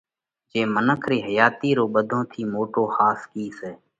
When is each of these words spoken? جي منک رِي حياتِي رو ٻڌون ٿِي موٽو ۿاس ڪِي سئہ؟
جي 0.51 0.61
منک 0.73 1.01
رِي 1.09 1.17
حياتِي 1.27 1.69
رو 1.77 1.85
ٻڌون 1.93 2.21
ٿِي 2.31 2.41
موٽو 2.53 2.83
ۿاس 2.95 3.19
ڪِي 3.31 3.45
سئہ؟ 3.57 3.71